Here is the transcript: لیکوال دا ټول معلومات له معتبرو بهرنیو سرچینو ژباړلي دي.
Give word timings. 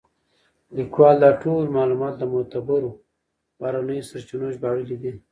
لیکوال 0.77 1.15
دا 1.23 1.29
ټول 1.41 1.63
معلومات 1.77 2.13
له 2.17 2.25
معتبرو 2.33 2.91
بهرنیو 3.59 4.07
سرچینو 4.09 4.47
ژباړلي 4.55 4.97
دي. 5.01 5.11